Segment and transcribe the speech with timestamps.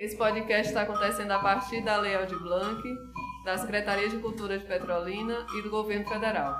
[0.00, 2.82] Esse podcast está acontecendo a partir da Lei Aldir Blanc,
[3.44, 6.58] da Secretaria de Cultura de Petrolina e do Governo Federal.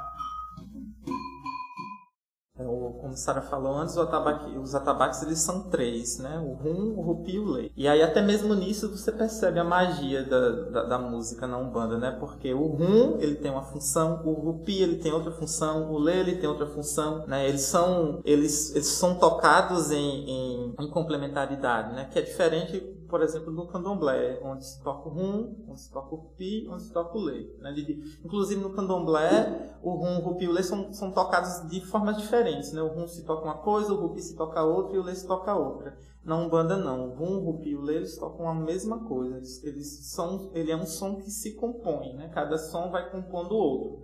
[2.55, 6.39] Como a Sara falou antes, atabaque, os atabaques eles são três, né?
[6.39, 7.73] O rum, o rupi e o lei.
[7.75, 11.97] E aí até mesmo nisso você percebe a magia da, da, da, música na Umbanda,
[11.97, 12.15] né?
[12.21, 16.21] Porque o rum, ele tem uma função, o rupi, ele tem outra função, o lei,
[16.21, 17.49] ele tem outra função, né?
[17.49, 22.05] Eles são, eles, eles são tocados em, em, em complementaridade, né?
[22.13, 26.15] Que é diferente por exemplo, no candomblé, onde se toca o rum, onde se toca
[26.15, 27.53] o pi, onde se toca o lê.
[27.59, 27.75] Né?
[28.25, 32.17] Inclusive no candomblé, o rum, o rupi e o lê são, são tocados de formas
[32.17, 32.73] diferentes.
[32.73, 32.81] Né?
[32.81, 35.27] O rum se toca uma coisa, o rupi se toca outra e o lê se
[35.27, 35.99] toca outra.
[36.25, 39.37] Na Umbanda não, o rum, o rupi e o lê eles tocam a mesma coisa.
[39.37, 42.31] Eles, eles são, ele é um som que se compõe, né?
[42.33, 44.03] cada som vai compondo o outro.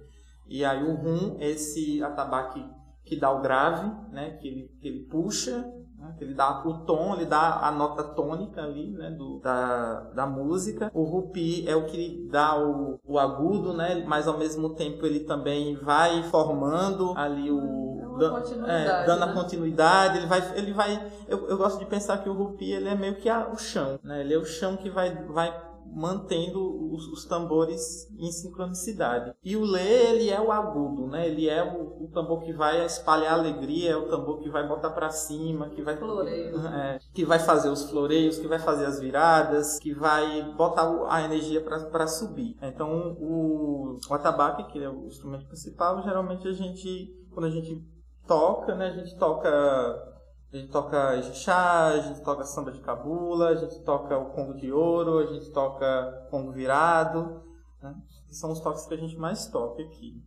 [0.49, 2.65] E aí o rum, esse atabaque
[3.05, 4.37] que dá o grave, né?
[4.39, 5.65] que, ele, que ele puxa
[5.99, 6.15] né?
[6.21, 9.11] Ele dá o tom, ele dá a nota tônica ali, né?
[9.11, 10.91] Do, da, da música.
[10.95, 14.05] O rupi é o que dá o, o agudo, né?
[14.07, 17.87] Mas ao mesmo tempo ele também vai formando ali o
[18.67, 19.27] é, dando né?
[19.27, 21.13] a continuidade, ele vai, ele vai.
[21.29, 23.99] Eu, eu gosto de pensar que o rupi ele é meio que a, o chão,
[24.03, 24.21] né?
[24.21, 25.55] Ele é o chão que vai, vai
[25.95, 29.35] mantendo os, os, tambores em sincronicidade.
[29.45, 31.27] E o lê, ele é o agudo, né?
[31.27, 34.91] Ele é o, o tambor que vai espalhar alegria, é o tambor que vai botar
[34.91, 35.97] para cima, que vai
[36.75, 41.23] é, que vai fazer os floreios, que vai fazer as viradas, que vai botar a
[41.23, 42.57] energia para subir.
[42.63, 47.85] Então, o, o atabaque, que é o instrumento principal, geralmente a gente quando a gente
[48.27, 48.87] toca, né?
[48.87, 50.16] A gente toca
[50.53, 54.55] a gente toca Ixixá, a gente toca samba de cabula, a gente toca o congo
[54.55, 57.43] de ouro, a gente toca congo virado.
[57.83, 57.95] Né?
[58.31, 60.23] São os toques que a gente mais toca aqui.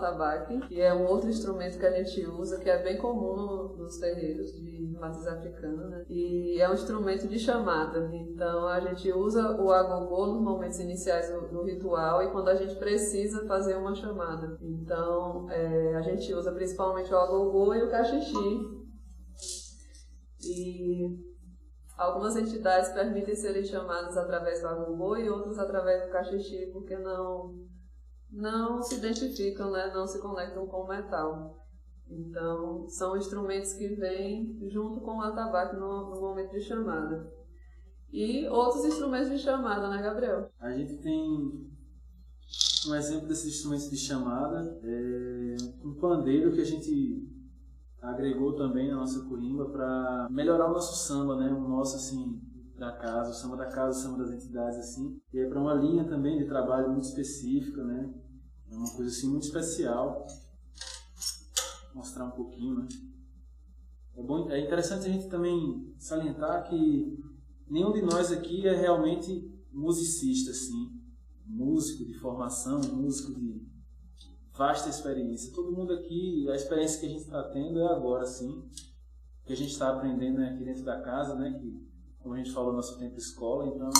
[0.00, 3.76] Atabaque, que é um outro instrumento que a gente usa, que é bem comum no,
[3.76, 6.04] nos terreiros de matriz africana, né?
[6.08, 8.10] E é um instrumento de chamada.
[8.12, 12.54] Então a gente usa o agogô nos momentos iniciais do, do ritual e quando a
[12.54, 14.58] gente precisa fazer uma chamada.
[14.60, 18.80] Então é, a gente usa principalmente o agogô e o cachixi.
[20.42, 21.30] E
[22.00, 27.54] Algumas entidades permitem serem chamadas através do agogô e outras através do cachixi, porque não
[28.30, 29.92] não se identificam, né?
[29.92, 31.56] não se conectam com o metal.
[32.08, 37.32] Então, são instrumentos que vêm junto com o atabaque no, no momento de chamada.
[38.12, 40.50] E outros instrumentos de chamada, né, Gabriel?
[40.58, 41.70] A gente tem
[42.88, 47.28] um exemplo desses instrumentos de chamada, é um pandeiro que a gente
[48.02, 51.52] agregou também na nossa corimba para melhorar o nosso samba, né?
[51.52, 52.40] O nosso, assim,
[52.80, 55.20] da casa, o samba da casa, o samba das entidades, assim.
[55.34, 58.10] E é para uma linha também de trabalho muito específica, né?
[58.70, 60.26] É uma coisa assim muito especial.
[61.88, 62.88] Vou mostrar um pouquinho, né?
[64.16, 67.22] É, bom, é interessante a gente também salientar que
[67.68, 70.90] nenhum de nós aqui é realmente musicista, assim.
[71.44, 73.60] Músico de formação, músico de
[74.54, 75.52] vasta experiência.
[75.52, 78.64] Todo mundo aqui, a experiência que a gente está tendo é agora, assim.
[79.44, 81.58] Que a gente está aprendendo né, aqui dentro da casa, né?
[81.60, 81.89] Que
[82.22, 83.90] como a gente falou, nosso tempo escola, então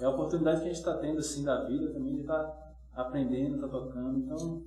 [0.00, 3.02] é a oportunidade que a gente está tendo assim da vida também, de estar tá
[3.02, 4.18] aprendendo, estar tá tocando.
[4.18, 4.62] Então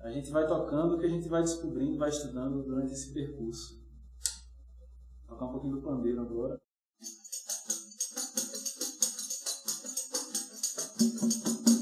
[0.00, 3.82] a gente vai tocando o que a gente vai descobrindo, vai estudando durante esse percurso.
[5.26, 6.60] Vou tocar um pouquinho do pandeiro agora.
[11.24, 11.73] Thank you.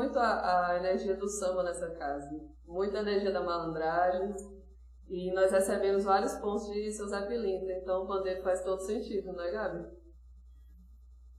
[0.00, 2.30] Muito a, a, energia do samba nessa casa,
[2.66, 4.34] muita energia da malandragem,
[5.08, 9.32] e nós recebemos vários pontos de seu Zé Pilintra, então o pandeiro faz todo sentido,
[9.32, 9.86] não é, Gabi?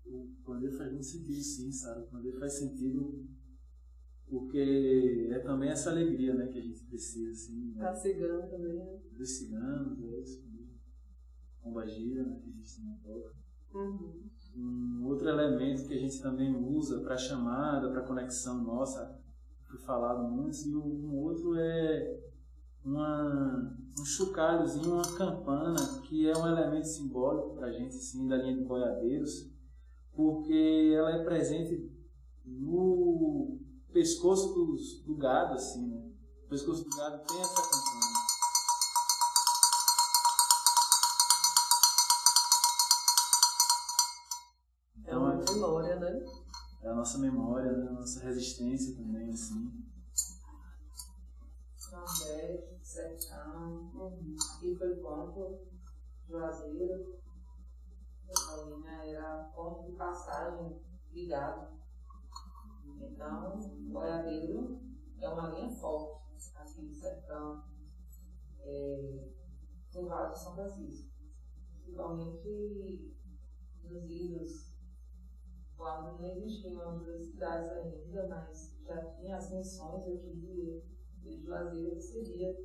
[0.05, 2.01] O pandeiro faz muito sentido, sim, sabe?
[2.01, 3.25] O pandeiro faz sentido
[4.29, 7.31] porque é também essa alegria né, que a gente precisa.
[7.31, 7.83] Assim, né?
[7.83, 8.99] Tá cigano também, né?
[9.11, 10.79] Dos ciganos, é isso mesmo.
[11.61, 13.35] Bomba gira, né, que a gente não toca.
[13.73, 14.29] Uhum.
[14.55, 19.19] Um outro elemento que a gente também usa para chamada, para conexão nossa,
[19.67, 22.19] foi falado muito, e um outro é
[22.83, 28.37] uma, um chocalhozinho, uma campana, que é um elemento simbólico para a gente, assim, da
[28.37, 29.49] linha de boiadeiros,
[30.13, 31.89] porque ela é presente
[32.45, 33.59] no
[33.93, 34.75] pescoço do,
[35.05, 36.11] do gado, assim, né?
[36.45, 38.11] O pescoço do gado tem essa campana.
[45.05, 46.25] É uma então, memória, né?
[46.83, 47.87] É a nossa memória, né?
[47.87, 49.83] a nossa resistência também, assim.
[51.91, 54.35] Nordeste, Sertão, uhum.
[54.55, 55.61] aqui foi ponto,
[56.29, 57.19] Juazeiro,
[58.47, 60.79] Paulina era ponto de passagem
[61.11, 61.75] ligado.
[62.99, 63.59] Então,
[63.91, 64.79] Boiadeiro
[65.19, 66.21] é uma linha forte
[66.55, 67.63] aqui no sertão,
[68.59, 69.27] é,
[69.95, 71.11] no Vale de São Francisco.
[71.81, 73.17] Principalmente
[73.85, 74.70] nos ilhos,
[75.81, 80.83] quando não existiam universidades ainda, mas já tinha as missões aqui de,
[81.23, 82.55] de Juazeiro, recebia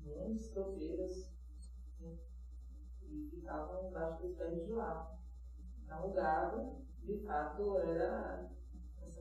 [0.00, 1.32] muitos tropeiros
[2.00, 2.18] né,
[3.02, 5.16] e ficavam embaixo dos pés de lá.
[5.84, 8.50] Então, o gado, de fato, era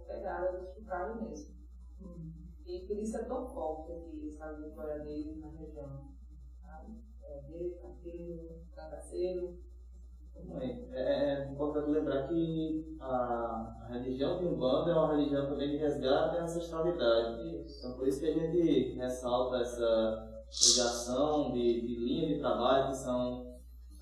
[0.08, 1.56] pegada do chocalho mesmo.
[2.02, 2.34] Hum.
[2.66, 6.12] E por isso é tão forte aqui, sabe, o boiadeiro na região.
[7.22, 9.60] Boiadeiro, carteiro, cangaceiro.
[10.36, 16.36] É, é, importante lembrar que a, religião de Umbanda é uma religião também de resgate
[16.36, 17.66] e ancestralidade.
[17.80, 22.98] Então, por isso que a gente ressalta essa ligação de, de linha de trabalho, que
[22.98, 23.54] são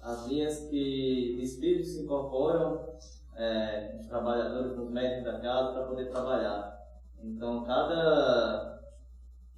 [0.01, 2.95] as linhas que espíritos se incorporam
[3.35, 6.79] é, os trabalhadores, os médicos da casa para poder trabalhar.
[7.23, 8.81] Então, cada,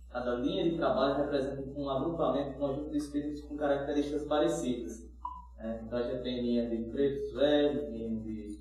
[0.09, 5.12] cada linha de trabalho representa um agrupamento, um conjunto de espíritos com características parecidas.
[5.63, 8.59] É, então, a gente tem linha de pretos velhos, linha de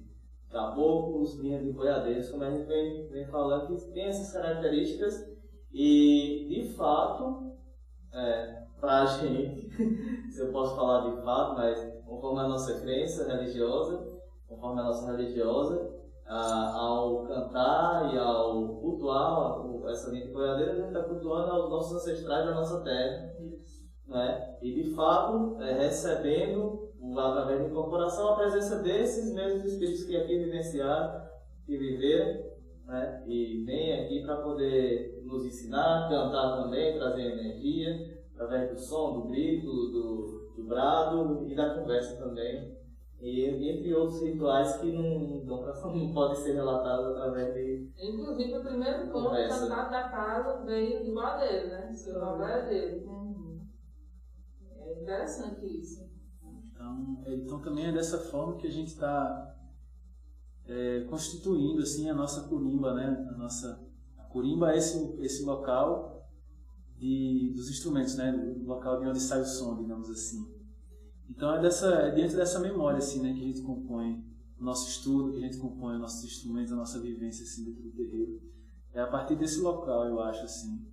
[0.49, 5.29] caboclos, linha de boiadeiros, como a gente vem, vem falando, que tem essas características
[5.73, 7.57] e, de fato,
[8.15, 9.69] é, para a gente,
[10.31, 15.11] se eu posso falar de fato, mas conforme a nossa crença religiosa, conforme a nossa
[15.11, 15.91] religiosa,
[16.27, 19.61] ah, ao cantar e ao cultuar
[19.91, 23.33] essa linha de boiadeira, a gente está cultuando aos nossos ancestrais da nossa terra.
[24.07, 24.59] Né?
[24.63, 30.39] E de fato, é, recebendo, através da incorporação, a presença desses mesmos espíritos que aqui
[30.39, 31.23] vivenciaram,
[31.67, 32.45] que viveram,
[32.87, 33.25] né?
[33.27, 39.29] e vêm aqui para poder nos ensinar, cantar também, trazer energia, através do som, do
[39.29, 42.83] grito, do, do brado e da conversa também
[43.23, 47.93] e entre outros rituais que não, não, não podem ser relatados através de.
[47.97, 51.93] Inclusive, o primeiro ponto cantado da casa veio de Madeira, né?
[51.93, 52.21] Seu
[52.67, 53.07] dele.
[53.07, 53.65] Uhum.
[54.81, 56.11] É interessante isso.
[56.83, 59.57] Então, é, então, também é dessa forma que a gente está
[60.67, 63.29] é, constituindo assim, a nossa curimba, né?
[63.31, 63.81] A nossa
[64.19, 66.29] a curimba é esse, esse local
[66.99, 68.33] de, dos instrumentos, né?
[68.33, 70.53] O local de onde sai o som, digamos assim.
[71.31, 74.25] Então é, dessa, é dentro dessa memória assim, né, que a gente compõe
[74.59, 77.83] o nosso estudo, que a gente compõe os nossos instrumentos, a nossa vivência assim, dentro
[77.83, 78.43] do terreiro.
[78.93, 80.85] É a partir desse local, eu acho assim.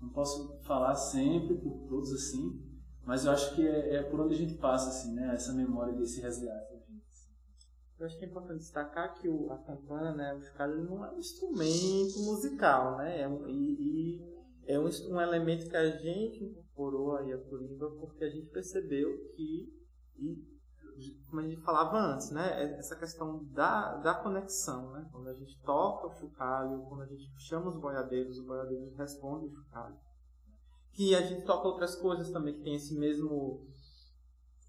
[0.00, 2.60] Não posso falar sempre por todos assim,
[3.04, 5.92] mas eu acho que é, é por onde a gente passa assim, né, essa memória
[5.92, 6.72] desse resgate.
[7.98, 11.12] Eu acho que é importante destacar que o, a campana, né, o chocalho não é
[11.12, 14.32] um instrumento musical, né, é um, e, e
[14.66, 19.08] é um, um elemento que a gente incorporou aí a Corimba porque a gente percebeu
[19.36, 19.82] que
[20.16, 20.52] e
[21.26, 25.34] como a gente falava antes, né, é essa questão da, da conexão, né, quando a
[25.34, 29.96] gente toca o chocalho, quando a gente chama os boiadeiros, os boiadeiros respondem o chocalho.
[30.92, 33.66] Que a gente toca outras coisas também que tem esse mesmo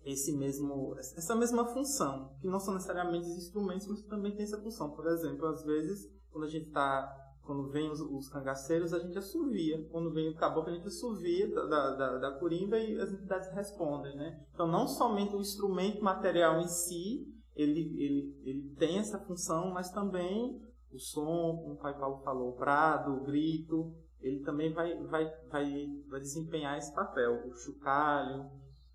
[0.06, 4.92] esse mesmo essa mesma função, que não são necessariamente instrumentos, mas também tem essa função.
[4.92, 9.18] Por exemplo, às vezes, quando a gente está quando vem os, os, cangaceiros, a gente
[9.18, 9.86] assovia.
[9.92, 14.16] Quando vem o caboclo, a gente assovia da, da, da corimba e as entidades respondem,
[14.16, 14.42] né?
[14.54, 19.92] Então, não somente o instrumento material em si, ele, ele, ele tem essa função, mas
[19.92, 20.62] também
[20.92, 25.26] o som, como o Pai Paulo falou, o brado, o grito, ele também vai, vai,
[25.50, 27.46] vai, vai desempenhar esse papel.
[27.46, 28.50] O chocalho,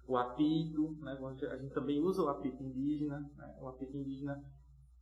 [0.06, 1.18] o apito, né?
[1.52, 3.58] a gente também usa o apito indígena, né?
[3.60, 4.42] o apito indígena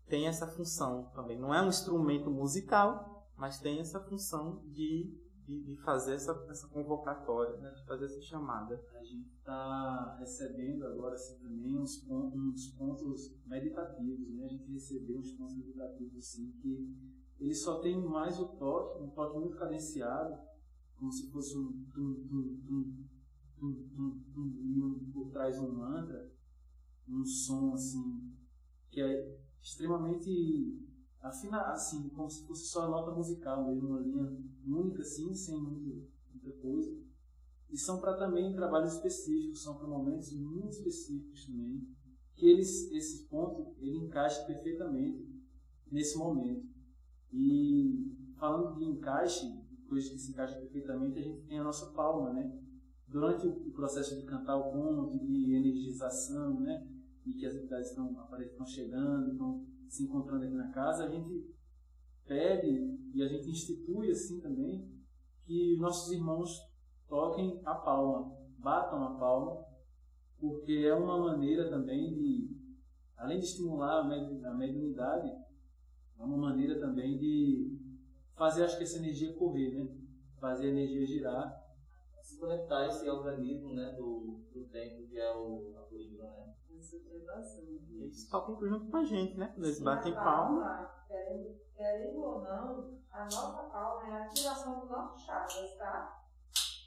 [0.08, 1.38] tem essa função também.
[1.38, 6.66] Não é um instrumento musical, mas tem essa função de, de, de fazer essa, essa
[6.68, 7.70] convocatória, né?
[7.70, 8.82] de fazer essa chamada.
[8.98, 14.44] A gente está recebendo agora assim, também uns pontos, uns pontos meditativos, né?
[14.44, 19.10] A gente recebeu uns pontos meditativos assim, que ele só tem mais o toque, um
[19.10, 20.38] toque muito cadenciado,
[20.96, 23.06] como se fosse um tum, tum, tum,
[23.58, 26.32] tum, tum, tum, e por trás um mantra,
[27.08, 28.32] um som assim
[28.90, 30.82] que é extremamente
[31.20, 35.60] afinado, assim, como se fosse só a nota musical, mesmo uma linha única, assim, sem
[35.60, 36.96] muito, muita coisa.
[37.68, 41.86] E são para também trabalhos específicos, são para momentos muito específicos também,
[42.34, 45.28] que eles, esse ponto ele encaixa perfeitamente
[45.90, 46.75] nesse momento.
[47.38, 49.44] E falando de encaixe,
[49.86, 52.50] coisas que se encaixam perfeitamente, a gente tem a nossa palma, né?
[53.06, 56.88] Durante o processo de cantar o ponto, de energização, né?
[57.26, 61.54] E que as entidades estão, estão chegando, estão se encontrando aqui na casa, a gente
[62.24, 64.90] pede e a gente institui assim também
[65.44, 66.58] que os nossos irmãos
[67.06, 69.62] toquem a palma, batam a palma,
[70.40, 72.50] porque é uma maneira também de,
[73.16, 75.30] além de estimular a mediunidade,
[76.18, 77.78] é uma maneira também de
[78.34, 79.88] fazer, acho que essa energia correr, né?
[80.40, 81.62] Fazer a energia girar.
[82.22, 86.54] Se conectar esse organismo, né, do, do tempo que é o, a polígono, né?
[88.06, 89.54] Eles tocam junto com a gente, né?
[89.56, 90.90] Eles batem palma.
[91.06, 96.24] Querendo, querendo ou não, a nossa palma é a ativação dos nossos chakras, tá?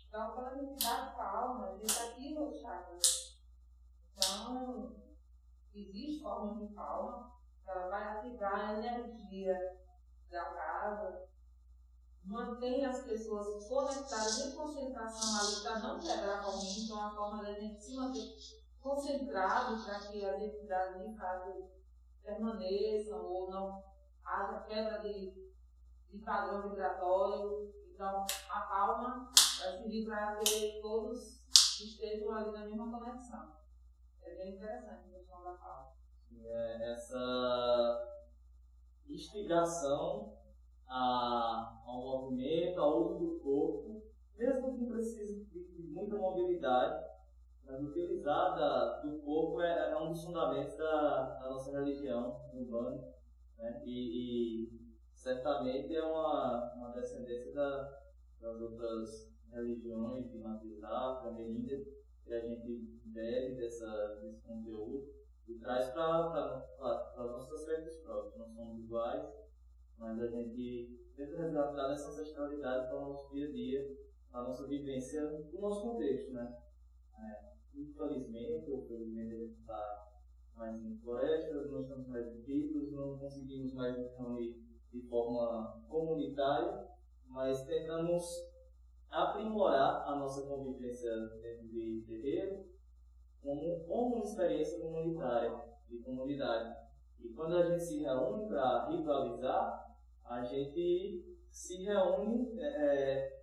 [0.08, 3.40] Então, quando a gente bate palma, a gente ativa os chakras.
[4.16, 4.96] Então,
[5.74, 7.32] existe forma de palma,
[7.70, 9.78] ela vai ativar a energia
[10.30, 11.28] da casa,
[12.26, 17.44] mantém as pessoas conectadas em concentração ali para não quebrar a corrente, então uma forma
[17.44, 18.36] da gente se manter
[18.82, 21.70] concentrado para que as entidades de casa
[22.24, 23.84] permaneçam ou não
[24.24, 25.52] haja quebra de,
[26.12, 27.74] de padrão vibratório.
[27.94, 31.42] Então, a calma vai servir para que todos
[31.82, 33.56] estejam ali na mesma conexão.
[34.22, 35.99] É bem interessante a questão da calma.
[36.32, 38.10] É, essa
[39.08, 40.34] instigação
[40.88, 44.04] a, ao movimento, ao uso do corpo,
[44.38, 47.08] mesmo que precise de muita mobilidade,
[47.66, 53.14] mas utilizar do corpo é, é, um dos fundamentos da, da nossa religião urbana.
[53.58, 53.84] Né?
[53.86, 58.00] E, e, certamente é uma, uma descendência da,
[58.42, 65.19] das outras religiões de matriz afro, que a gente bebe dessa, desse conteúdo
[65.56, 66.68] traz para
[67.18, 68.38] os nossos aspectos próprios.
[68.38, 69.28] Não somos iguais,
[69.98, 73.98] mas a gente tenta resgatar essa ancestralidade para o nosso dia a dia,
[74.32, 76.32] para a nossa vivência, no nosso contexto.
[76.34, 76.58] Né?
[77.18, 80.10] É, infelizmente, ou felizmente, a gente está
[80.56, 86.88] mais em florestas, não estamos mais em não conseguimos mais reunir de forma comunitária,
[87.28, 88.24] mas tentamos
[89.10, 91.10] aprimorar a nossa convivência
[91.42, 92.66] dentro de terreiro
[93.44, 96.76] como, como uma experiência comunitária, de comunidade.
[97.20, 103.40] E quando a gente se reúne para ritualizar, a gente se reúne é, é,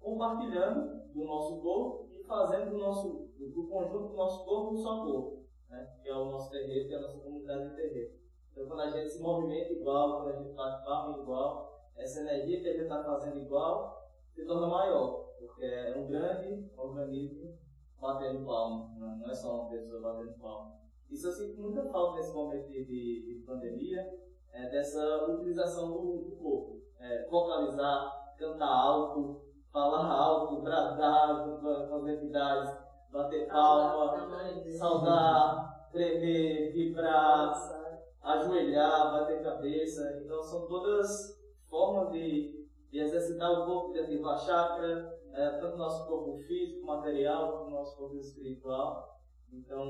[0.00, 5.04] compartilhando do nosso corpo e fazendo do, nosso, do conjunto do nosso corpo um só
[5.04, 5.96] corpo, né?
[6.02, 8.18] que é o nosso terreiro, que é a nossa comunidade de terreiro.
[8.52, 12.60] Então, quando a gente se movimenta igual, quando a gente faz palma igual, essa energia
[12.60, 17.56] que a gente está fazendo igual se torna maior, porque é um grande organismo
[18.00, 19.18] batendo palma, né?
[19.20, 20.72] não é só uma pessoa batendo palma.
[21.10, 24.06] Isso eu sinto muita falta nesse momento de, de, de pandemia,
[24.52, 26.82] é, dessa utilização do, do corpo.
[26.98, 32.76] É, vocalizar, cantar alto, falar alto, bradar com, com as entidades,
[33.10, 34.28] bater palma,
[34.76, 37.54] saudar, tremer, vibrar,
[38.22, 40.20] ajoelhar, bater cabeça.
[40.22, 41.38] Então são todas
[41.68, 46.36] formas de, de exercitar o corpo, de ativar a chakra, é, tanto o nosso corpo
[46.38, 49.18] físico, material, quanto o nosso corpo espiritual.
[49.52, 49.84] Então,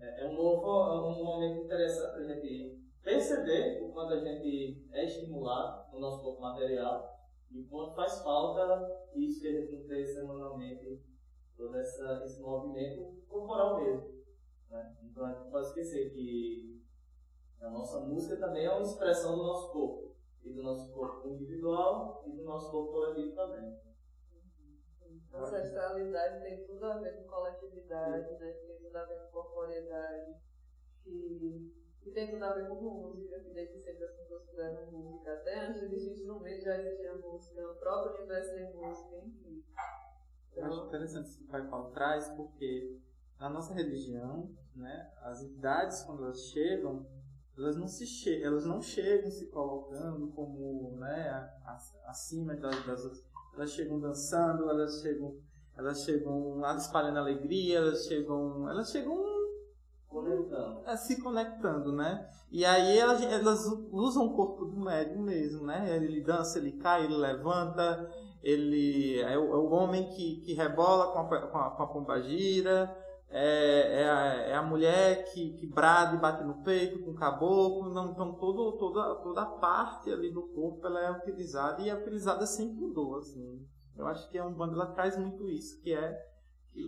[0.00, 4.20] é, é um, novo, é um momento interessante para a gente perceber o quanto a
[4.20, 7.12] gente é estimulado no nosso corpo material
[7.50, 11.02] e quanto faz falta isso que a gente fez semanalmente,
[11.56, 14.22] todo essa, esse movimento corporal mesmo.
[14.70, 14.96] Né?
[15.04, 16.80] Então a gente pode esquecer que
[17.60, 22.24] a nossa música também é uma expressão do nosso corpo, e do nosso corpo individual
[22.26, 23.76] e do nosso corpo coletivo também.
[25.34, 28.52] Ancestralidade tem tudo a ver com coletividade, né?
[28.52, 30.34] tem tudo a ver com corporeidade.
[31.06, 31.72] E
[32.04, 35.34] e tem tudo a ver com música, que desde sempre as pessoas fizeram música.
[35.34, 39.64] Até antes de existir instrumento já existia música, o próprio universo tem música, enfim.
[40.50, 43.00] Então, Eu acho interessante isso que o Pai Paulo traz, porque
[43.38, 47.06] na nossa religião, né, as entidades, quando elas chegam,
[47.56, 52.84] elas não se che elas não chegam se colocando como né, a, a, acima das,
[52.84, 53.31] das.
[53.54, 55.36] Elas chegam dançando, elas chegam
[55.76, 59.32] elas chegam espalhando alegria, elas chegam elas chegam
[60.12, 60.82] Conectando.
[60.86, 62.28] é, se conectando, né?
[62.50, 65.96] E aí elas, elas usam o corpo do médium mesmo, né?
[65.96, 68.10] Ele dança, ele cai, ele levanta,
[68.42, 71.86] ele é o, é o homem que, que rebola com a, com a, com a
[71.86, 72.94] pombagira,
[73.32, 77.14] é, é, a, é a mulher que, que brada e bate no peito com o
[77.14, 81.88] caboclo, não, então todo, toda, toda a parte ali do corpo ela é utilizada e
[81.88, 83.66] é utilizada sem pudor, assim.
[83.96, 86.30] Eu acho que a Umbanda ela traz muito isso, que é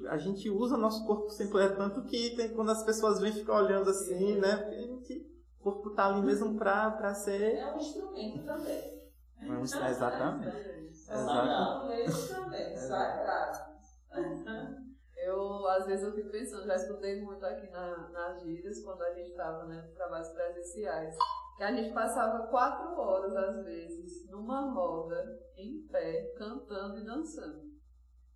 [0.08, 3.62] a gente usa nosso corpo sem pudor, tanto que tem, quando as pessoas vêm ficar
[3.62, 5.26] olhando assim, né, porque a gente,
[5.60, 7.58] o corpo tá ali mesmo pra, pra ser...
[7.58, 9.02] É um instrumento também.
[9.46, 10.64] Vamos- exatamente.
[10.92, 11.64] Sagrado.
[12.28, 13.58] também, sagrado.
[15.24, 19.14] Eu, às vezes, eu fico pensando, já escutei muito aqui na, nas gírias, quando a
[19.14, 21.16] gente estava né, nos trabalhos presenciais,
[21.56, 27.72] que a gente passava quatro horas, às vezes, numa roda, em pé, cantando e dançando.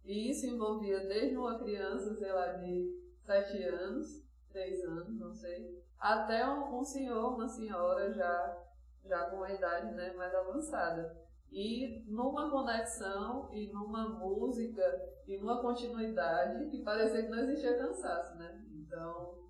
[0.02, 5.84] E isso envolvia desde uma criança, sei lá, de sete anos, seis anos, não sei,
[5.98, 8.64] até um, um senhor, uma senhora já,
[9.04, 11.27] já com uma idade né, mais avançada.
[11.50, 14.82] E numa conexão e numa música
[15.26, 18.64] e numa continuidade que parecia que não existia cansaço, né?
[18.72, 19.48] Então,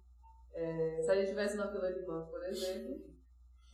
[0.53, 3.05] é, se a gente estivesse na fila de banco, por exemplo,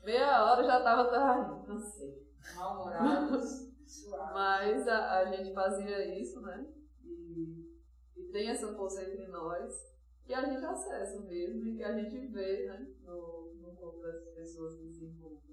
[0.03, 2.25] meia hora já estava ai, cansei.
[2.57, 3.75] Mal-humorados.
[4.33, 6.67] Mas a, a gente fazia isso, né?
[7.03, 7.71] E,
[8.17, 12.27] e tem essa força entre nós que a gente acessa mesmo e que a gente
[12.29, 12.87] vê né?
[13.03, 15.44] no, no corpo das pessoas que se envolvem.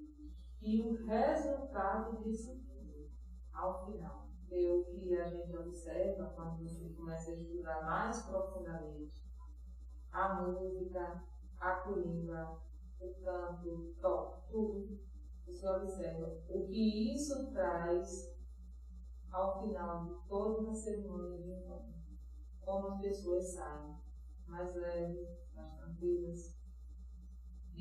[0.61, 3.09] E o resultado disso tudo,
[3.51, 9.25] ao final, é o que a gente observa quando você começa a estudar mais profundamente
[10.11, 11.23] a música,
[11.59, 12.61] a corimba,
[12.99, 14.99] o canto, o toque, tudo.
[15.47, 18.37] Você observa o que isso traz
[19.31, 21.93] ao final de toda uma cerimônia de encontro.
[22.61, 23.95] Como as pessoas saem
[24.45, 26.60] mais leves, mais tranquilas,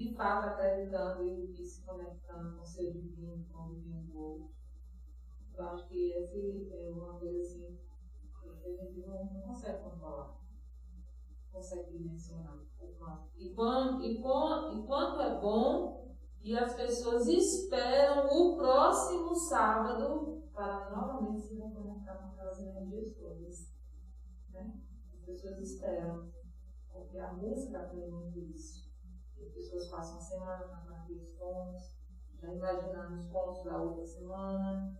[0.01, 4.19] de fato acreditando e, e se conectando com o seu divino, com o divino do
[4.19, 4.51] outro.
[5.55, 7.79] Eu acho que essa é uma coisa assim
[8.41, 10.41] que a gente não, não consegue controlar,
[11.53, 12.59] consegue dimensionar.
[13.37, 14.23] E quanto, e, e
[14.87, 22.29] quanto é bom e as pessoas esperam o próximo sábado para novamente se reconectar com
[22.29, 23.71] aquelas energias todas.
[24.51, 24.81] Né?
[25.13, 26.31] As pessoas esperam,
[26.91, 28.80] porque a música tem muito isso.
[29.40, 31.96] E as pessoas passam a semana cantando aqueles pontos,
[32.40, 34.96] já imaginando os pontos da outra semana.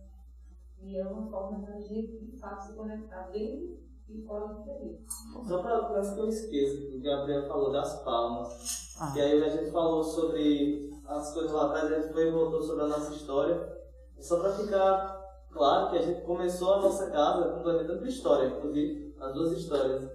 [0.79, 4.99] E é uma forma da gente, de fato, se conectar dentro e fora do terreno.
[5.47, 8.95] Só para antes que eu esqueça, que o Gabriel falou das palmas.
[8.99, 9.13] Ah.
[9.15, 12.61] E aí a gente falou sobre as coisas lá atrás, a gente foi e voltou
[12.61, 13.81] sobre a nossa história.
[14.19, 19.15] Só para ficar claro que a gente começou a nossa casa complementando a história, inclusive
[19.19, 20.09] as duas histórias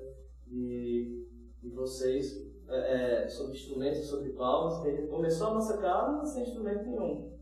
[0.47, 1.27] de,
[1.61, 6.25] de vocês é, é, sobre instrumentos, sobre palmas, que a gente começou a nossa casa
[6.27, 7.33] sem instrumento nenhum.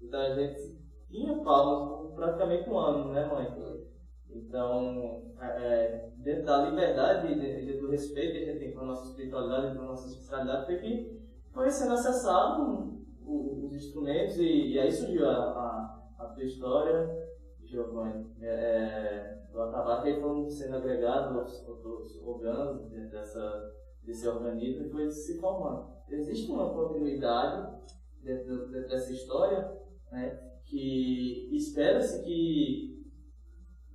[0.00, 3.84] Então a gente tinha palmas por praticamente um ano, né mãe?
[4.30, 8.86] Então, é, é, dentro da liberdade dentro do respeito que a gente tem com a
[8.86, 12.94] nossa espiritualidade com a nossa espiritualidade, foi que foi sendo acessado
[13.26, 17.24] os instrumentos e, e aí surgiu a, a, a tua história,
[17.62, 18.26] Giovanni.
[18.40, 23.72] É, é, o atabaque foram sendo agregados outros órgãos dentro dessa,
[24.04, 25.94] desse organismo e foi se formando.
[26.08, 27.74] Existe uma continuidade
[28.22, 29.72] dentro, dessa história,
[30.10, 33.04] né, que espera-se que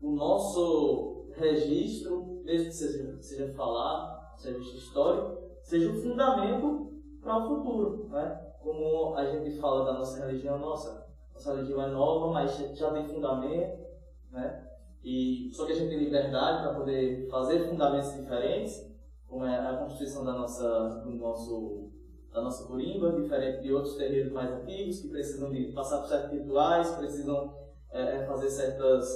[0.02, 7.48] o nosso registro, mesmo que seja, seja falado, seja histórico, seja o fundamento para o
[7.48, 8.08] futuro.
[8.10, 8.54] Né?
[8.62, 13.08] Como a gente fala da nossa religião, nossa, nossa religião é nova, mas já tem
[13.08, 13.86] fundamento,
[14.32, 14.68] né?
[15.04, 18.89] e, só que a gente tem liberdade para poder fazer fundamentos diferentes,
[19.30, 21.90] como é a constituição da nossa, do nosso,
[22.34, 26.32] da nossa corimba, diferente de outros terreiros mais antigos, que precisam de passar por certos
[26.32, 27.56] rituais, precisam
[27.92, 29.08] é, é, fazer certas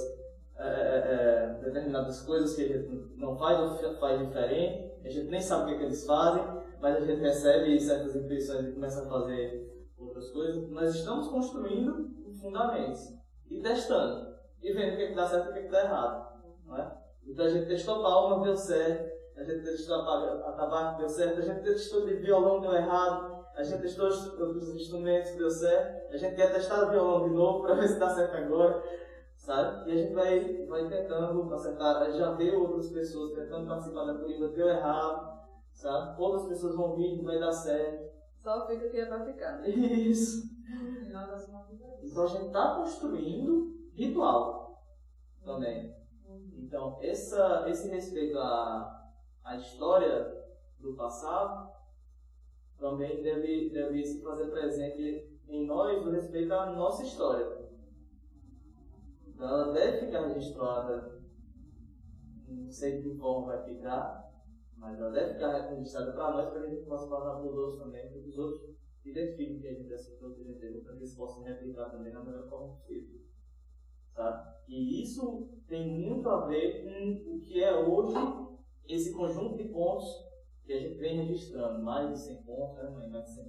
[0.56, 5.08] é, é, é, determinadas coisas que a gente não faz ou fa- faz diferente, a
[5.08, 6.44] gente nem sabe o que, é que eles fazem,
[6.80, 10.70] mas a gente recebe certas intuições e começa a fazer outras coisas.
[10.70, 13.00] Nós estamos construindo fundamentos
[13.50, 15.70] e testando, e vendo o que, é que dá certo e o que, é que
[15.70, 16.42] dá errado.
[16.66, 16.98] Não é?
[17.26, 21.42] Então a gente testou palma, deu certo, a gente testou a tabaco, deu certo, a
[21.42, 26.16] gente testou de violão, deu errado, a gente testou os outros instrumentos, deu certo, a
[26.16, 28.82] gente quer testar o violão de novo para ver se dá certo agora
[29.44, 29.90] sabe?
[29.90, 31.96] E a gente vai, vai tentando acertar.
[31.96, 35.38] A gente já vê outras pessoas tentando participar da corimba, deu errado,
[35.72, 36.20] sabe?
[36.20, 39.68] Outras pessoas vão vir, vai dar certo, Só fica quem é pra ficar, né?
[39.68, 40.42] Isso.
[40.70, 42.12] É isso.
[42.12, 44.82] Então a gente está construindo ritual
[45.44, 45.94] também.
[46.56, 49.03] Então, essa, esse respeito à,
[49.44, 50.44] à história
[50.80, 51.72] do passado
[52.78, 57.64] também deve, deve se fazer presente em nós o respeito à nossa história.
[59.26, 61.22] Então, ela deve ficar registrada,
[62.48, 64.32] não sei de que vai ficar,
[64.76, 67.56] mas ela deve ficar registrada para nós, para que a gente possa passar para os
[67.56, 69.88] outros também, para que os outros identifiquem que a gente
[70.60, 73.20] direito, para que eles possam replicar também da melhor forma possível.
[74.14, 74.62] Tá?
[74.68, 78.14] E isso tem muito a ver com o que é hoje
[78.88, 80.06] esse conjunto de pontos
[80.64, 81.82] que a gente vem registrando.
[81.82, 83.08] Mais de 100 pontos, né, mãe?
[83.10, 83.44] Mais de 100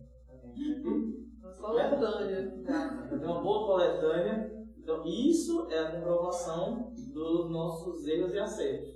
[1.39, 2.63] Uma coletânea.
[3.09, 4.65] Tem uma boa coletânea.
[4.77, 8.95] Então, isso é a comprovação dos nossos erros e acertos.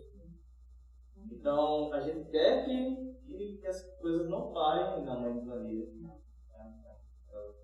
[1.32, 6.19] Então, a gente quer que, que, que as coisas não parem na mãe do planeta.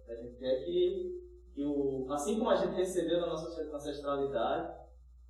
[0.08, 4.76] A gente quer que, que o, assim como a gente recebeu da nossa ancestralidade,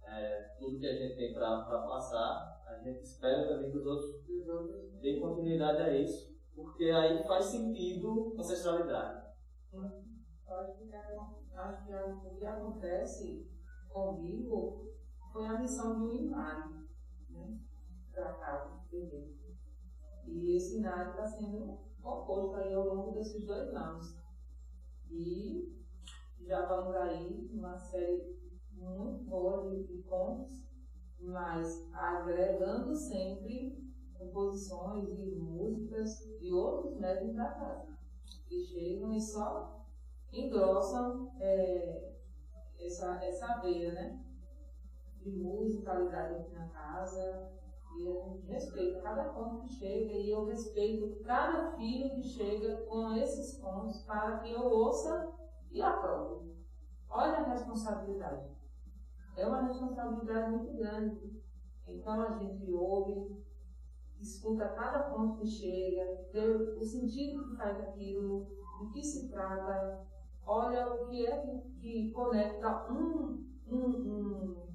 [0.03, 4.23] é, tudo que a gente tem para passar, a gente espera também que os outros
[5.01, 9.25] deem continuidade a isso, porque aí faz sentido ancestralidade.
[10.47, 10.85] Acho
[11.55, 13.49] acho que o que acontece
[13.89, 14.93] comigo
[15.31, 16.88] foi a missão um inário,
[17.29, 17.59] né?
[18.13, 19.35] Para casa, primeiro.
[20.25, 24.17] E esse inário está sendo composto aí ao longo desses dois anos.
[25.09, 25.75] E
[26.41, 28.35] já vamos aí uma série
[28.71, 30.65] muito boa de, pontos,
[31.19, 33.84] mas agregando sempre
[34.17, 37.97] composições e músicas de outros médios da casa,
[38.47, 39.86] que chegam e só
[40.32, 42.13] engrossam é,
[42.80, 44.19] essa, essa veia, né?
[45.21, 47.51] De musicalidade aqui na casa.
[47.97, 52.86] E a gente respeita cada ponto que chega e eu respeito cada filho que chega
[52.88, 55.32] com esses pontos para que eu ouça
[55.71, 56.54] e aprove.
[57.10, 58.49] Olha a responsabilidade.
[59.38, 61.41] É uma responsabilidade muito grande.
[61.88, 63.43] Então a gente ouve,
[64.19, 68.48] escuta cada ponto que chega, vê o sentido que faz aquilo,
[68.80, 70.08] do que se trata,
[70.45, 74.67] olha o que é que, conecta um, um, um,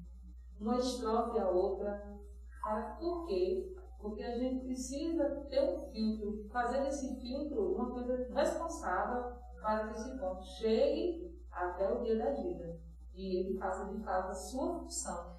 [0.59, 2.19] uma estrofe à outra.
[2.61, 3.75] Para, por quê?
[3.99, 9.99] Porque a gente precisa ter um filtro, fazer esse filtro uma coisa responsável para que
[9.99, 12.79] esse ponto chegue até o dia da vida
[13.13, 15.37] e ele faça de fato a sua função.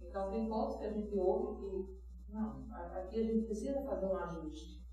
[0.00, 4.16] Então, tem pontos que a gente ouve que, não, aqui a gente precisa fazer um
[4.16, 4.86] ajuste.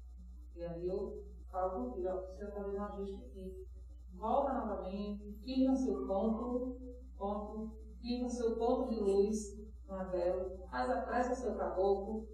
[0.55, 3.67] E aí eu falo para o precisa fazer um ajuste aqui.
[4.13, 6.79] Volta novamente, firma seu ponto,
[7.17, 12.27] ponto, firma seu ponto de luz na vela, faz a pressa seu caboclo,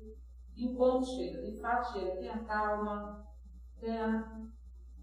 [0.56, 3.26] e ponto chega, de fato chega, tenha calma,
[3.80, 4.50] tenha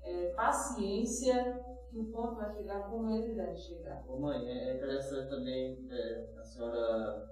[0.02, 1.64] é, paciência,
[1.96, 4.04] que o ponto vai chegar como ele deve chegar.
[4.06, 7.26] Ô mãe, é interessante também é, a senhora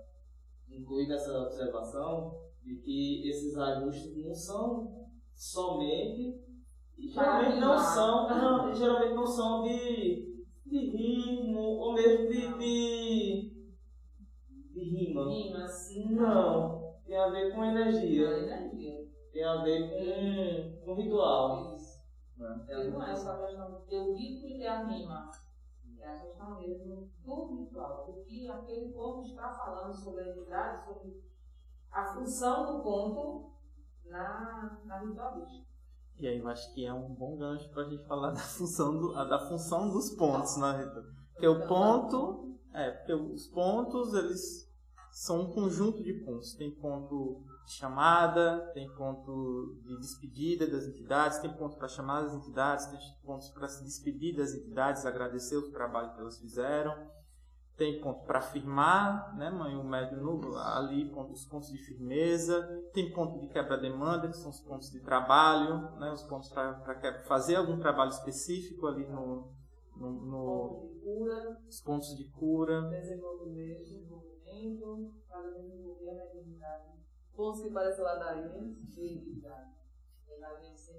[0.71, 6.43] incluir nessa observação de que esses ajustes não são somente
[6.97, 13.53] e geralmente não são, não, geralmente não são de, de ritmo ou mesmo de, de,
[14.73, 15.29] de rima.
[15.29, 16.15] Rima, sim.
[16.15, 19.07] Não, tem a ver com energia, energia.
[19.31, 21.75] tem a ver com, com ritual.
[22.37, 22.67] Né?
[22.91, 25.31] Não é só a questão de ter o ritmo e ter a rima.
[25.99, 28.11] É a questão mesmo do ritual.
[28.11, 31.23] O que aquele ponto está falando sobre a entidade, sobre
[31.91, 33.53] a função do ponto
[34.05, 35.65] na, na ritualística.
[36.19, 38.97] E aí eu acho que é um bom gancho para a gente falar da função,
[38.99, 41.05] do, da função dos pontos na ritual.
[41.33, 44.73] Porque o ponto, é, porque os pontos, eles
[45.11, 46.55] são um conjunto de pontos.
[46.55, 52.35] Tem ponto de chamada, tem ponto de despedida das entidades, tem ponto para chamar as
[52.35, 57.13] entidades, tem pontos para se despedir das entidades, agradecer o trabalho que elas fizeram.
[57.77, 59.75] Tem ponto para firmar, né, mãe?
[59.77, 62.63] O médium no, ali, ponto, os pontos de firmeza.
[62.93, 67.57] Tem ponto de quebra-demanda, que são os pontos de trabalho, né, os pontos para fazer
[67.57, 69.51] algum trabalho específico ali no,
[69.97, 72.81] no, no- cura, os pontos de cura.
[72.91, 74.23] desenvolvimento,
[75.29, 76.95] para desenvolver a mediunidade.
[77.37, 78.53] Pontos que parecem ladainhas.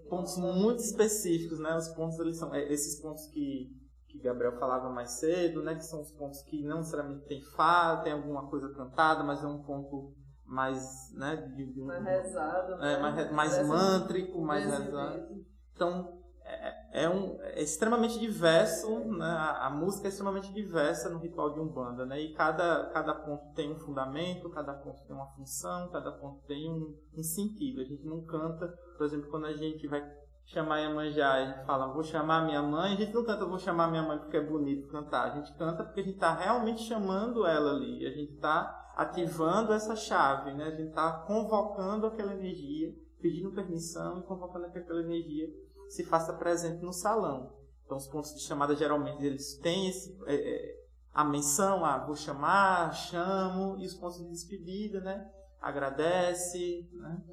[0.10, 1.76] Pontos muito específicos, né?
[1.76, 3.74] Os pontos eles são é, esses pontos que
[4.08, 5.76] que Gabriel falava mais cedo, né?
[5.76, 9.48] Que são os pontos que não necessariamente tem fá, tem alguma coisa cantada, mas é
[9.48, 10.14] um ponto
[10.46, 11.36] mais, né?
[11.36, 12.74] De, de um- Mais rezado.
[12.76, 12.98] é, né?
[13.00, 15.46] mais, mais mântrico, mais rezado.
[15.74, 19.26] Então, é, é um, é extremamente diverso, né?
[19.26, 22.22] a, a música é extremamente diversa no ritual de Umbanda, né?
[22.22, 26.72] E cada, cada ponto tem um fundamento, cada ponto tem uma função, cada ponto tem
[26.72, 27.82] um, um sentido.
[27.82, 30.02] A gente não canta, por exemplo, quando a gente vai
[30.46, 33.90] chamar Iemanjá, a gente fala, vou chamar minha mãe, a gente não canta vou chamar
[33.90, 37.46] minha mãe porque é bonito cantar, a gente canta porque a gente está realmente chamando
[37.48, 40.66] ela ali, a gente está ativando essa chave, né?
[40.66, 45.50] a gente está convocando aquela energia, pedindo permissão e convocando que aquela energia
[45.90, 47.54] se faça presente no salão.
[47.86, 52.16] Então os pontos de chamada geralmente eles têm esse, é, é, a menção, ah, vou
[52.16, 55.32] chamar, chamo, e os pontos de despedida, né?
[55.62, 57.24] Agradece, né?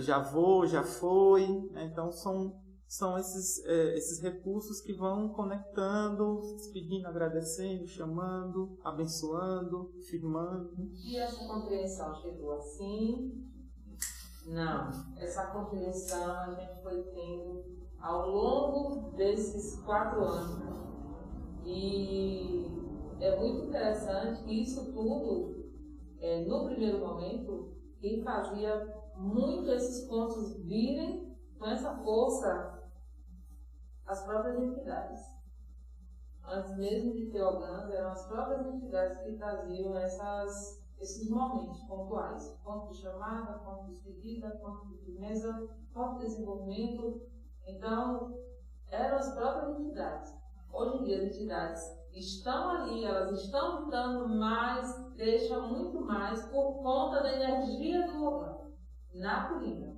[0.00, 1.46] Já vou, já foi.
[1.72, 1.86] Né?
[1.86, 10.90] Então são, são esses, é, esses recursos que vão conectando, despedindo, agradecendo, chamando, abençoando, firmando.
[11.04, 13.50] E essa compreensão chegou assim?
[14.46, 14.90] Não.
[15.16, 20.74] Essa compreensão a gente foi tendo ao longo desses quatro anos.
[21.64, 22.66] E
[23.18, 25.72] é muito interessante que isso tudo,
[26.18, 32.82] é, no primeiro momento, quem fazia muito esses pontos virem com essa força
[34.06, 35.20] as próprias entidades.
[36.46, 42.50] Antes mesmo de ter orgãs, eram as próprias entidades que traziam essas, esses momentos pontuais.
[42.62, 47.33] Ponto de chamada, ponto de despedida, ponto de firmeza, ponto de desenvolvimento.
[47.66, 48.38] Então,
[48.88, 50.34] eram as próprias entidades.
[50.72, 56.82] Hoje em dia, as entidades estão ali, elas estão dando mais, deixam muito mais por
[56.82, 58.72] conta da energia do orgão
[59.14, 59.96] na colina.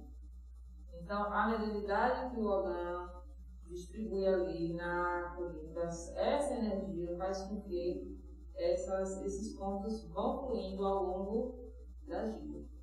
[0.95, 3.23] Então, a mediunidade que o orgão
[3.65, 8.17] distribui ali na colina, essa energia faz com que
[8.57, 11.73] essas, esses pontos vão fluindo ao longo
[12.07, 12.76] da vida.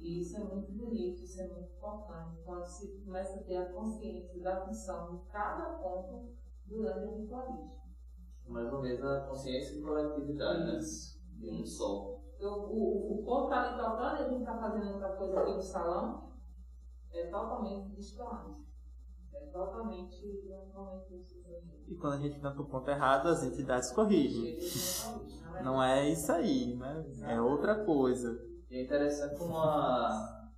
[0.00, 3.72] E isso é muito bonito, isso é muito importante, quando se começa a ter a
[3.72, 6.30] consciência da função de cada ponto
[6.66, 7.88] durante a ritualística.
[8.46, 11.18] Mais ou menos a consciência e coletividade, isso.
[11.18, 11.24] né?
[11.38, 12.18] De um só.
[12.38, 15.52] Eu, o, o ponto está ali tocando e a gente está fazendo outra coisa aqui
[15.52, 16.32] no salão,
[17.12, 18.68] é totalmente distante.
[19.34, 21.44] É totalmente, totalmente
[21.86, 24.58] E quando a gente canta o ponto errado, as entidades corrigem.
[25.62, 27.04] Não é isso aí, né?
[27.22, 28.47] É outra coisa.
[28.70, 30.50] E é interessante como a,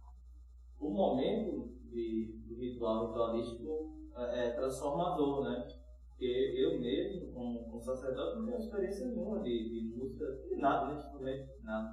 [0.80, 5.68] o momento de, do ritual ritualístico é, é transformador, né?
[6.08, 10.92] Porque eu mesmo, como, como sacerdote, não tenho experiência nenhuma de, de música, de nada,
[10.92, 10.98] né?
[11.00, 11.88] Instrumento, nada.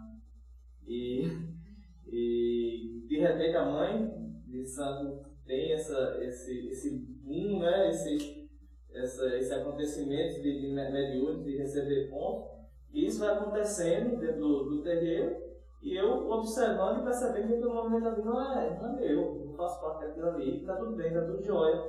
[0.86, 1.24] E,
[2.08, 7.90] e de repente a mãe de santo tem essa, esse, esse boom, né?
[7.90, 8.50] Esse,
[8.92, 12.58] essa, esse acontecimento de, de de receber pontos.
[12.92, 15.47] E isso vai acontecendo dentro do, do terreiro.
[15.82, 19.54] E eu observando e percebendo que o movimento ali não é, não é meu, não
[19.54, 21.84] faço parte daquilo ali, tá tudo bem, tá tudo jóia,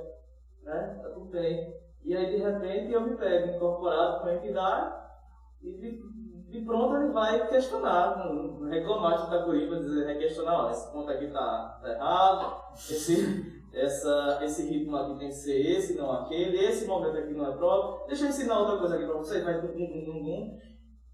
[0.63, 0.99] né?
[1.01, 1.73] Tá tudo bem.
[2.03, 4.95] E aí, de repente, eu me pego incorporado com a entidade
[5.61, 6.01] e de,
[6.49, 8.25] de pronto ele vai questionar,
[8.69, 14.67] reclamar da Curiba, dizer, questionar, ó, esse ponto aqui tá, tá errado, esse, essa, esse
[14.69, 18.25] ritmo aqui tem que ser esse, não aquele, esse momento aqui não é próprio, deixa
[18.25, 20.59] eu ensinar outra coisa aqui para vocês, vai tum, tum, tum, tum,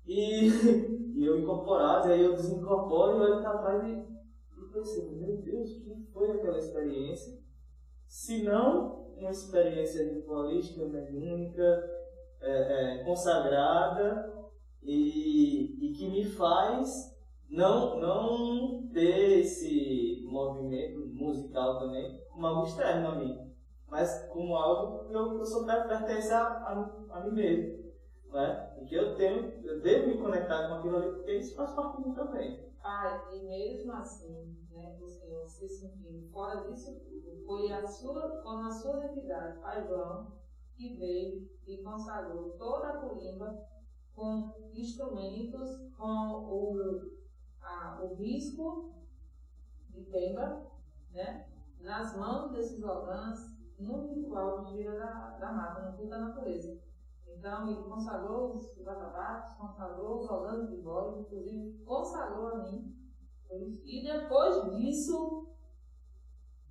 [0.07, 0.49] e,
[1.15, 5.38] e eu incorporado, e aí eu desincorporo e olho para trás e, e pensei, meu
[5.38, 7.39] Deus, o que foi aquela experiência?
[8.06, 11.89] Se não uma experiência ritualística, mediúnica,
[12.41, 14.30] é, é, consagrada
[14.84, 17.15] e, e que me faz
[17.49, 23.51] não, não ter esse movimento musical também como algo externo a mim,
[23.88, 27.85] mas como algo que eu, eu sou pertence a, a, a mim mesmo.
[28.36, 28.76] Né?
[28.82, 31.95] E que eu tenho, eu devo me conectar com aquilo ali, porque isso faz parte
[31.95, 32.69] de mim também.
[32.84, 38.41] Ah, e mesmo assim, né, o Senhor se sentindo fora disso tudo, foi a sua,
[38.43, 40.34] foram as suas entidades, Pai João,
[40.76, 43.65] que veio e consagrou toda a colimba
[44.13, 46.78] com instrumentos, com o,
[47.62, 48.95] a, o risco
[49.91, 50.62] de pemba,
[51.13, 51.48] né,
[51.80, 56.85] nas mãos desses orgãs, no ritual de gira da, da mata, no culto da natureza.
[57.45, 62.91] Então, ele consagrou os atabaques, consagrou os orgãs de voz, inclusive consagrou a mim.
[63.84, 65.55] E depois disso,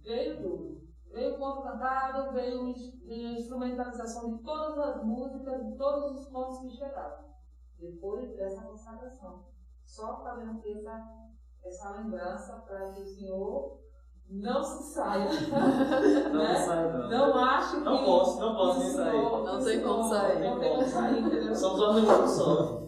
[0.00, 0.82] veio tudo.
[1.12, 6.58] Veio o ponto cantado, veio a instrumentalização de todas as músicas, de todos os pontos
[6.58, 7.32] que chegavam.
[7.78, 9.44] Depois dessa consagração.
[9.84, 11.28] Só fazendo essa,
[11.62, 13.83] essa lembrança para que o Senhor
[14.30, 15.28] não se saia.
[16.32, 16.54] Não né?
[16.54, 17.08] sai, não.
[17.08, 17.84] Não acho que.
[17.84, 19.12] Não posso, não posso o sair.
[19.12, 20.40] Não que o tem como sair.
[20.40, 21.54] Não tem como sair, entendeu?
[21.54, 22.82] Somos organismos só.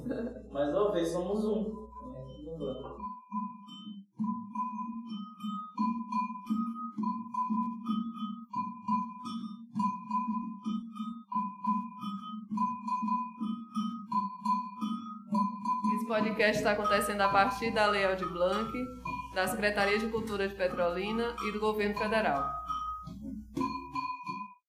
[0.51, 1.87] Mas uma vez somos um.
[15.95, 18.73] Esse podcast está acontecendo a partir da Lei Aldir Blanc,
[19.37, 22.56] da Secretaria de Cultura de Petrolina e do Governo Federal.